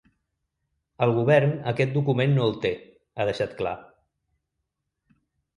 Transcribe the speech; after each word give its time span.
El 1.05 1.13
govern 1.17 1.53
aquest 1.73 1.93
document 1.97 2.35
no 2.37 2.47
el 2.47 2.57
té, 2.65 2.71
ha 3.25 3.29
deixat 3.31 3.55
clar. 3.63 3.75